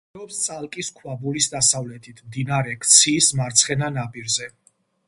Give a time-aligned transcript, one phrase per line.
[0.09, 4.53] მდებარეობს წალკის ქვაბულის დასავლეთით, მდინარე ქციის მარცხენა ნაპირზე.